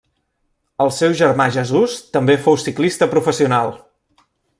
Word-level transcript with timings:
El 0.85 0.91
seu 0.99 1.13
germà 1.19 1.47
Jesús 1.57 1.97
també 2.17 2.37
fou 2.47 2.57
ciclista 2.65 3.09
professional. 3.13 3.71